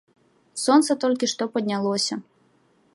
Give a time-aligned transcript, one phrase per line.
[0.61, 2.15] Сонца толькі што паднялося.